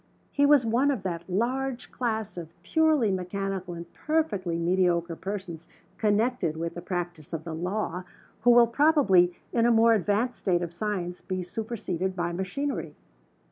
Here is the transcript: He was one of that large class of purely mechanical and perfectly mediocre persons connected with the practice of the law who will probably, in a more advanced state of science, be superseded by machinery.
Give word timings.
He 0.31 0.47
was 0.47 0.65
one 0.65 0.89
of 0.89 1.03
that 1.03 1.29
large 1.29 1.91
class 1.91 2.35
of 2.35 2.55
purely 2.63 3.11
mechanical 3.11 3.75
and 3.75 3.85
perfectly 3.93 4.57
mediocre 4.57 5.15
persons 5.15 5.67
connected 5.99 6.57
with 6.57 6.73
the 6.73 6.81
practice 6.81 7.33
of 7.33 7.43
the 7.43 7.53
law 7.53 8.03
who 8.41 8.49
will 8.49 8.65
probably, 8.65 9.35
in 9.53 9.67
a 9.67 9.71
more 9.71 9.93
advanced 9.93 10.39
state 10.39 10.63
of 10.63 10.73
science, 10.73 11.21
be 11.21 11.43
superseded 11.43 12.15
by 12.15 12.31
machinery. 12.31 12.95